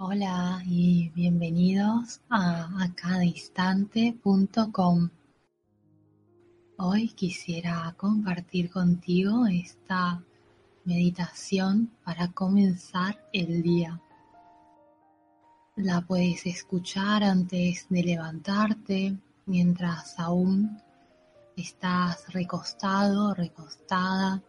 Hola 0.00 0.62
y 0.64 1.08
bienvenidos 1.08 2.20
a 2.30 2.70
acadainstante.com. 2.84 5.10
Hoy 6.76 7.08
quisiera 7.08 7.92
compartir 7.96 8.70
contigo 8.70 9.48
esta 9.48 10.22
meditación 10.84 11.90
para 12.04 12.30
comenzar 12.30 13.28
el 13.32 13.60
día. 13.60 14.00
La 15.74 16.02
puedes 16.02 16.46
escuchar 16.46 17.24
antes 17.24 17.88
de 17.88 18.02
levantarte, 18.04 19.18
mientras 19.46 20.16
aún 20.20 20.80
estás 21.56 22.32
recostado, 22.32 23.34
recostada, 23.34 24.44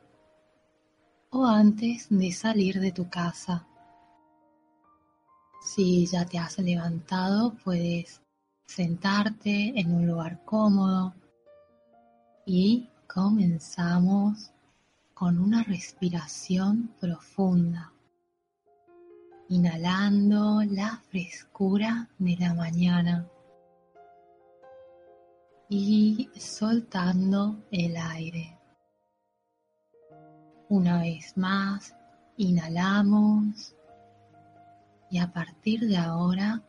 o 1.31 1.43
antes 1.43 2.05
de 2.11 2.31
salir 2.33 2.79
de 2.79 2.91
tu 2.91 3.09
casa. 3.09 3.65
Si 5.61 6.05
ya 6.05 6.25
te 6.25 6.37
has 6.39 6.57
levantado, 6.57 7.53
puedes 7.63 8.21
sentarte 8.65 9.73
en 9.79 9.93
un 9.93 10.07
lugar 10.07 10.43
cómodo. 10.45 11.13
Y 12.45 12.89
comenzamos 13.07 14.51
con 15.13 15.37
una 15.37 15.63
respiración 15.63 16.95
profunda, 16.99 17.91
inhalando 19.49 20.63
la 20.63 21.01
frescura 21.09 22.07
de 22.17 22.37
la 22.37 22.53
mañana. 22.53 23.27
Y 25.67 26.29
soltando 26.39 27.63
el 27.69 27.97
aire. 27.97 28.57
Una 30.69 31.01
vez 31.01 31.35
más, 31.35 31.93
inhalamos 32.37 33.75
y 35.09 35.17
a 35.17 35.31
partir 35.33 35.87
de 35.87 35.97
ahora, 35.97 36.61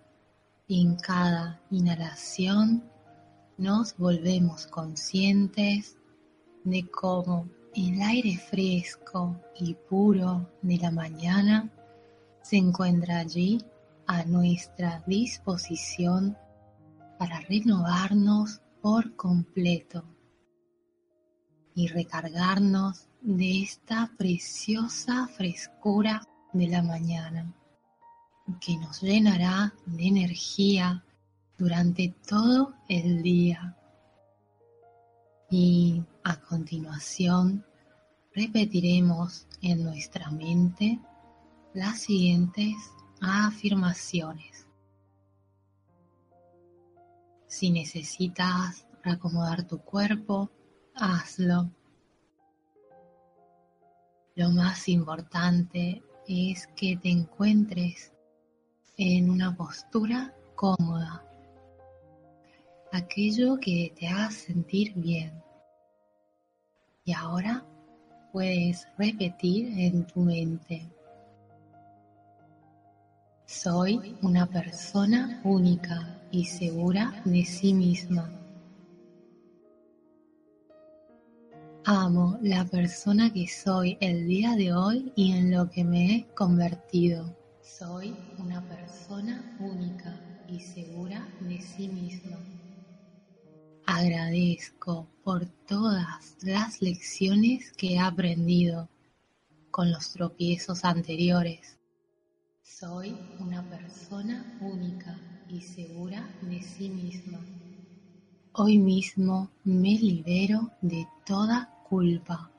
en 0.68 0.96
cada 0.96 1.60
inhalación, 1.70 2.84
nos 3.58 3.96
volvemos 3.96 4.66
conscientes 4.66 5.98
de 6.64 6.88
cómo 6.88 7.48
el 7.74 8.00
aire 8.00 8.38
fresco 8.38 9.38
y 9.58 9.74
puro 9.74 10.48
de 10.62 10.78
la 10.78 10.90
mañana 10.90 11.70
se 12.42 12.56
encuentra 12.56 13.18
allí 13.18 13.62
a 14.06 14.24
nuestra 14.24 15.02
disposición 15.06 16.36
para 17.18 17.40
renovarnos 17.40 18.62
por 18.80 19.14
completo 19.14 20.04
y 21.74 21.88
recargarnos 21.88 23.06
de 23.20 23.62
esta 23.62 24.10
preciosa 24.16 25.28
frescura 25.28 26.22
de 26.52 26.66
la 26.68 26.82
mañana 26.82 27.54
que 28.58 28.76
nos 28.76 29.02
llenará 29.02 29.74
de 29.86 30.06
energía 30.06 31.04
durante 31.58 32.14
todo 32.28 32.74
el 32.88 33.22
día. 33.22 33.76
Y 35.50 36.02
a 36.24 36.40
continuación 36.40 37.64
repetiremos 38.34 39.46
en 39.60 39.84
nuestra 39.84 40.30
mente 40.30 40.98
las 41.74 42.00
siguientes 42.00 42.74
afirmaciones. 43.20 44.66
Si 47.46 47.70
necesitas 47.70 48.86
acomodar 49.02 49.66
tu 49.66 49.78
cuerpo, 49.78 50.50
hazlo. 50.94 51.70
Lo 54.36 54.50
más 54.50 54.88
importante 54.88 56.02
es 56.26 56.68
que 56.68 56.96
te 56.96 57.10
encuentres 57.10 58.12
en 59.02 59.30
una 59.30 59.56
postura 59.56 60.30
cómoda, 60.54 61.24
aquello 62.92 63.56
que 63.58 63.94
te 63.98 64.06
haga 64.06 64.30
sentir 64.30 64.92
bien. 64.94 65.32
Y 67.06 67.14
ahora 67.14 67.64
puedes 68.30 68.86
repetir 68.98 69.72
en 69.78 70.06
tu 70.06 70.20
mente. 70.20 70.86
Soy 73.46 74.18
una 74.20 74.44
persona 74.44 75.40
única 75.44 76.20
y 76.30 76.44
segura 76.44 77.22
de 77.24 77.42
sí 77.46 77.72
misma. 77.72 78.30
Amo 81.86 82.38
la 82.42 82.66
persona 82.66 83.32
que 83.32 83.48
soy 83.48 83.96
el 84.02 84.28
día 84.28 84.56
de 84.56 84.74
hoy 84.74 85.10
y 85.16 85.32
en 85.32 85.50
lo 85.52 85.70
que 85.70 85.84
me 85.84 86.16
he 86.16 86.26
convertido. 86.34 87.39
Soy 87.78 88.14
una 88.38 88.60
persona 88.66 89.42
única 89.58 90.20
y 90.48 90.60
segura 90.60 91.26
de 91.40 91.60
sí 91.62 91.88
misma. 91.88 92.38
Agradezco 93.86 95.06
por 95.24 95.46
todas 95.66 96.36
las 96.42 96.82
lecciones 96.82 97.72
que 97.72 97.94
he 97.94 97.98
aprendido 97.98 98.88
con 99.70 99.90
los 99.90 100.10
tropiezos 100.12 100.84
anteriores. 100.84 101.78
Soy 102.62 103.16
una 103.38 103.62
persona 103.70 104.58
única 104.60 105.18
y 105.48 105.60
segura 105.62 106.28
de 106.42 106.60
sí 106.62 106.90
misma. 106.90 107.40
Hoy 108.52 108.78
mismo 108.78 109.48
me 109.64 109.98
libero 109.98 110.70
de 110.82 111.06
toda 111.24 111.72
culpa. 111.88 112.50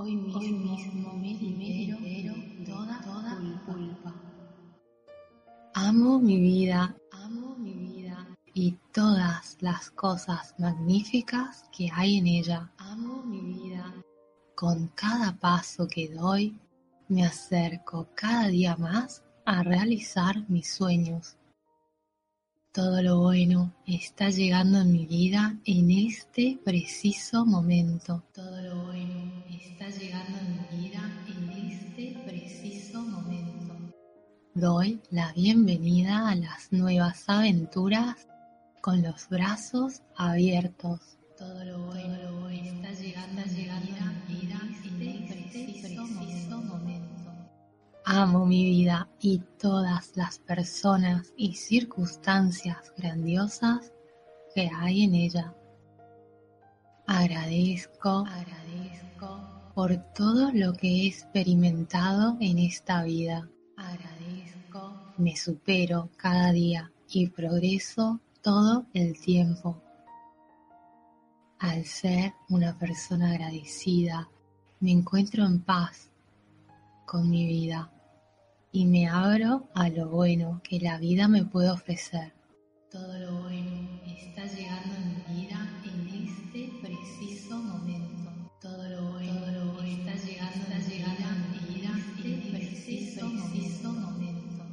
Hoy 0.00 0.14
mismo, 0.14 1.12
me 1.14 1.34
libero 1.34 1.98
de 1.98 2.64
toda, 2.64 3.00
toda 3.02 3.36
culpa. 3.66 4.14
Amo 5.74 6.20
mi 6.20 6.36
vida, 6.36 6.94
amo 7.10 7.56
mi 7.56 7.72
vida 7.72 8.24
y 8.54 8.76
todas 8.92 9.56
las 9.58 9.90
cosas 9.90 10.54
magníficas 10.56 11.64
que 11.76 11.90
hay 11.92 12.18
en 12.18 12.28
ella. 12.28 12.70
Amo 12.78 13.24
mi 13.24 13.40
vida. 13.40 13.92
Con 14.54 14.86
cada 14.94 15.36
paso 15.36 15.88
que 15.88 16.08
doy, 16.10 16.56
me 17.08 17.26
acerco 17.26 18.06
cada 18.14 18.46
día 18.46 18.76
más 18.76 19.24
a 19.46 19.64
realizar 19.64 20.48
mis 20.48 20.72
sueños. 20.72 21.37
Todo 22.72 23.00
lo 23.02 23.20
bueno 23.20 23.72
está 23.86 24.28
llegando 24.28 24.82
en 24.82 24.92
mi 24.92 25.06
vida 25.06 25.56
en 25.64 25.90
este 25.90 26.58
preciso 26.62 27.46
momento. 27.46 28.22
Todo 28.34 28.60
lo 28.60 28.84
bueno 28.84 29.42
está 29.50 29.88
llegando 29.88 30.38
en 30.38 30.52
mi 30.52 30.82
vida 30.82 31.00
en 31.28 31.70
este 31.70 32.20
preciso 32.26 33.00
momento. 33.00 33.74
Doy 34.54 35.00
la 35.10 35.32
bienvenida 35.32 36.28
a 36.28 36.34
las 36.34 36.70
nuevas 36.70 37.24
aventuras 37.26 38.28
con 38.82 39.02
los 39.02 39.30
brazos 39.30 40.02
abiertos. 40.14 41.00
Todo 41.38 41.64
lo 41.64 41.86
bueno, 41.86 42.50
está 42.50 42.92
llegando, 42.92 43.42
en 43.42 44.28
mi 44.28 44.34
vida 44.34 44.60
en 44.84 45.02
este 45.02 45.64
preciso 45.64 46.06
momento. 46.06 46.97
Amo 48.10 48.46
mi 48.46 48.64
vida 48.64 49.06
y 49.20 49.42
todas 49.58 50.16
las 50.16 50.38
personas 50.38 51.34
y 51.36 51.52
circunstancias 51.56 52.90
grandiosas 52.96 53.92
que 54.54 54.70
hay 54.74 55.02
en 55.02 55.14
ella. 55.14 55.54
Agradezco, 57.06 58.24
agradezco 58.26 59.40
por 59.74 59.94
todo 60.14 60.50
lo 60.54 60.72
que 60.72 60.88
he 60.88 61.06
experimentado 61.06 62.38
en 62.40 62.60
esta 62.60 63.02
vida. 63.02 63.46
Agradezco, 63.76 64.90
me 65.18 65.36
supero 65.36 66.08
cada 66.16 66.50
día 66.52 66.90
y 67.10 67.28
progreso 67.28 68.20
todo 68.40 68.86
el 68.94 69.20
tiempo. 69.20 69.82
Al 71.58 71.84
ser 71.84 72.32
una 72.48 72.78
persona 72.78 73.32
agradecida, 73.32 74.30
me 74.80 74.92
encuentro 74.92 75.44
en 75.44 75.60
paz 75.60 76.10
con 77.04 77.28
mi 77.28 77.46
vida 77.46 77.92
y 78.72 78.86
me 78.86 79.08
abro 79.08 79.68
a 79.74 79.88
lo 79.88 80.08
bueno 80.08 80.60
que 80.62 80.80
la 80.80 80.98
vida 80.98 81.28
me 81.28 81.44
puede 81.44 81.70
ofrecer. 81.70 82.32
Todo 82.90 83.18
lo 83.18 83.42
bueno 83.42 84.00
está 84.06 84.44
llegando 84.46 84.94
en 84.96 85.34
mi 85.34 85.42
vida 85.42 85.68
en 85.84 86.28
este 86.28 86.72
preciso 86.80 87.56
momento. 87.56 88.30
Todo 88.60 88.88
lo 88.88 89.12
bueno, 89.12 89.82
está 89.82 90.14
llegando, 90.26 90.56
está 90.56 90.78
llegando 90.88 91.26
en 91.28 91.52
mi 91.52 91.74
vida 91.74 91.90
en 92.24 92.34
este 92.34 92.50
preciso, 92.50 93.30
preciso 93.30 93.92
momento. 93.92 94.64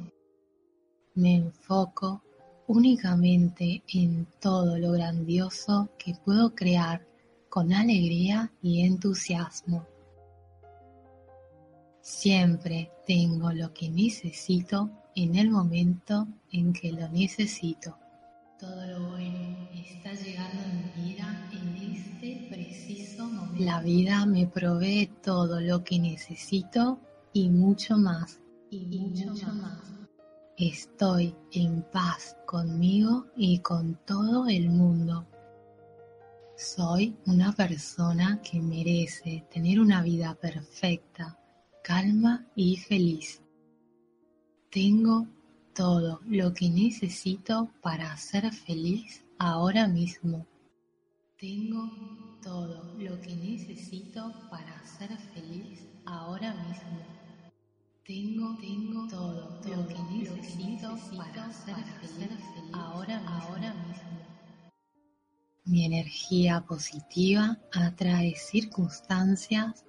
Me 1.14 1.36
enfoco 1.36 2.22
únicamente 2.66 3.82
en 3.88 4.26
todo 4.40 4.78
lo 4.78 4.92
grandioso 4.92 5.88
que 5.98 6.14
puedo 6.24 6.54
crear 6.54 7.06
con 7.48 7.72
alegría 7.72 8.52
y 8.60 8.82
entusiasmo. 8.82 9.86
Siempre 12.06 12.92
tengo 13.04 13.50
lo 13.52 13.74
que 13.74 13.90
necesito 13.90 14.88
en 15.16 15.34
el 15.34 15.50
momento 15.50 16.28
en 16.52 16.72
que 16.72 16.92
lo 16.92 17.08
necesito. 17.08 17.98
Todo 18.60 18.86
lo 18.86 19.10
bueno 19.10 19.68
está 19.74 20.12
llegando 20.12 20.62
en 20.62 20.84
mi 20.84 21.10
vida 21.10 21.50
en 21.50 21.96
este 21.96 22.46
preciso 22.48 23.26
momento. 23.26 23.64
La 23.64 23.80
vida 23.80 24.24
me 24.24 24.46
provee 24.46 25.10
todo 25.20 25.60
lo 25.60 25.82
que 25.82 25.98
necesito 25.98 27.00
y 27.32 27.48
mucho 27.50 27.98
más. 27.98 28.38
y 28.70 28.86
mucho 29.00 29.52
más. 29.54 29.82
Estoy 30.56 31.34
en 31.50 31.82
paz 31.90 32.36
conmigo 32.46 33.26
y 33.36 33.58
con 33.58 33.98
todo 34.06 34.46
el 34.46 34.70
mundo. 34.70 35.26
Soy 36.56 37.16
una 37.26 37.52
persona 37.52 38.40
que 38.48 38.60
merece 38.60 39.44
tener 39.52 39.80
una 39.80 40.02
vida 40.02 40.36
perfecta, 40.36 41.36
calma 41.86 42.44
y 42.56 42.76
feliz. 42.78 43.40
Tengo 44.72 45.28
todo 45.72 46.20
lo 46.26 46.52
que 46.52 46.68
necesito 46.68 47.70
para 47.80 48.16
ser 48.16 48.52
feliz 48.52 49.22
ahora 49.38 49.86
mismo. 49.86 50.44
Tengo 51.38 51.88
todo 52.42 52.92
lo 52.98 53.20
que 53.20 53.36
necesito 53.36 54.32
para 54.50 54.84
ser 54.84 55.16
feliz 55.32 55.86
ahora 56.06 56.52
mismo. 56.54 56.98
Tengo, 58.04 58.56
tengo 58.56 59.06
todo, 59.06 59.60
lo 59.64 59.86
que 59.86 60.02
necesito, 60.10 60.98
para, 61.16 61.52
ser, 61.52 61.76
feliz 62.00 62.38
ahora, 62.72 63.16
ahora 63.28 63.72
mismo. 63.74 64.18
Mi 65.64 65.84
energía 65.84 66.64
positiva 66.66 67.56
atrae 67.72 68.34
circunstancias 68.34 69.84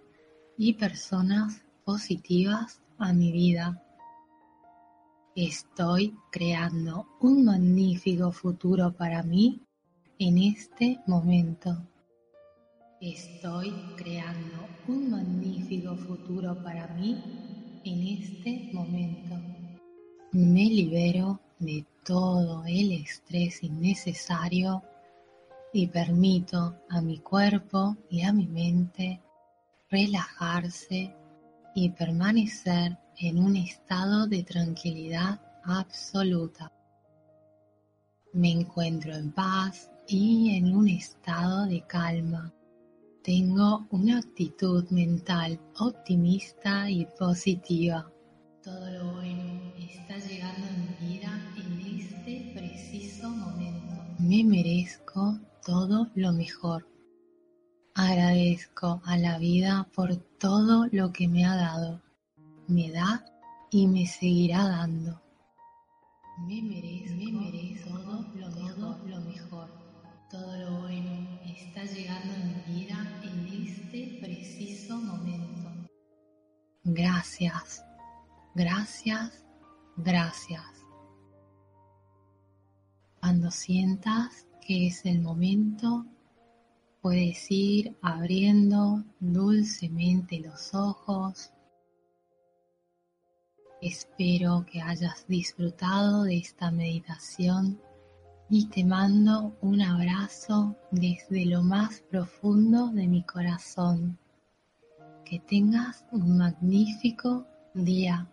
y 0.60 0.74
personas 0.74 1.64
positivas 1.88 2.82
a 2.98 3.14
mi 3.14 3.32
vida. 3.32 3.82
Estoy 5.38 6.14
creando 6.30 7.08
un 7.22 7.46
magnífico 7.46 8.30
futuro 8.30 8.92
para 8.92 9.24
mí 9.24 9.62
en 10.20 10.38
este 10.38 11.00
momento. 11.08 11.78
Estoy 13.00 13.72
creando 13.96 14.68
un 14.90 15.12
magnífico 15.12 15.96
futuro 15.96 16.62
para 16.62 16.88
mí 16.88 17.80
en 17.86 18.20
este 18.20 18.70
momento. 18.74 19.36
Me 20.34 20.66
libero 20.66 21.40
de 21.58 21.86
todo 22.04 22.66
el 22.66 22.92
estrés 22.92 23.64
innecesario 23.64 24.84
y 25.72 25.88
permito 25.88 26.76
a 26.90 27.00
mi 27.00 27.20
cuerpo 27.20 27.96
y 28.10 28.24
a 28.24 28.34
mi 28.34 28.46
mente 28.46 29.22
relajarse 29.90 31.16
y 31.78 31.90
permanecer 31.90 32.98
en 33.20 33.38
un 33.38 33.56
estado 33.56 34.26
de 34.26 34.42
tranquilidad 34.42 35.40
absoluta. 35.64 36.74
Me 38.34 38.50
encuentro 38.50 39.14
en 39.14 39.32
paz 39.32 39.88
y 40.08 40.58
en 40.58 40.76
un 40.76 40.88
estado 40.90 41.68
de 41.68 41.86
calma. 41.86 42.52
Tengo 43.24 43.86
una 43.92 44.18
actitud 44.18 44.90
mental 44.90 45.60
optimista 45.78 46.90
y 46.90 47.06
positiva. 47.20 48.12
Todo 48.64 48.90
lo 48.90 49.12
bueno 49.12 49.72
está 49.78 50.18
llegando 50.18 50.66
a 50.66 50.72
mi 50.72 51.08
vida 51.08 51.32
en 51.58 52.00
este 52.00 52.54
preciso 52.56 53.30
momento. 53.30 54.04
Me 54.18 54.44
merezco 54.44 55.38
todo 55.64 56.10
lo 56.16 56.32
mejor. 56.32 56.88
Agradezco 58.00 59.02
a 59.06 59.18
la 59.18 59.40
vida 59.40 59.88
por 59.96 60.16
todo 60.38 60.86
lo 60.92 61.12
que 61.12 61.28
me 61.28 61.46
ha 61.46 61.56
dado, 61.56 62.00
me 62.68 62.92
da 62.92 63.26
y 63.72 63.88
me 63.88 64.06
seguirá 64.06 64.70
dando. 64.70 65.20
Me 66.48 66.62
merezco, 66.62 67.16
me 67.16 67.32
merezco 67.32 67.90
todo, 68.02 68.22
lo, 68.36 68.50
todo 68.52 69.08
lo 69.08 69.22
mejor. 69.22 69.68
Todo 70.30 70.58
lo 70.58 70.82
bueno 70.82 71.40
está 71.44 71.86
llegando 71.86 72.36
a 72.36 72.38
mi 72.38 72.76
vida 72.76 73.20
en 73.24 73.68
este 73.68 74.20
preciso 74.22 74.98
momento. 74.98 75.90
Gracias, 76.84 77.84
gracias, 78.54 79.44
gracias. 79.96 80.86
Cuando 83.20 83.50
sientas 83.50 84.46
que 84.62 84.86
es 84.86 85.04
el 85.04 85.20
momento, 85.20 86.06
puedes 87.02 87.50
ir 87.50 87.96
abriendo 88.02 89.04
dulcemente 89.20 90.40
los 90.40 90.74
ojos 90.74 91.52
Espero 93.82 94.66
que 94.66 94.82
hayas 94.82 95.28
disfrutado 95.28 96.24
de 96.24 96.38
esta 96.38 96.72
meditación 96.72 97.80
y 98.50 98.66
te 98.70 98.84
mando 98.84 99.56
un 99.62 99.82
abrazo 99.82 100.76
desde 100.90 101.46
lo 101.46 101.62
más 101.62 102.02
profundo 102.10 102.88
de 102.88 103.08
mi 103.08 103.22
corazón. 103.22 104.18
Que 105.24 105.38
tengas 105.38 106.06
un 106.12 106.40
magnífico 106.40 107.46
día 107.76 108.28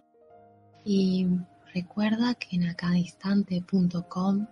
y 0.82 1.26
recuerda 1.74 2.34
que 2.36 2.56
en 2.56 2.68
acadistante.com 2.68 4.46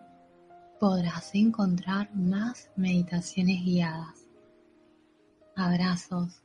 podrás 0.83 1.33
encontrar 1.37 2.13
más 2.13 2.69
meditaciones 2.75 3.63
guiadas. 3.65 4.27
Abrazos. 5.55 6.43